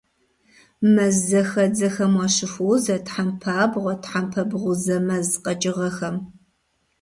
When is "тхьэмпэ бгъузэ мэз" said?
4.03-5.29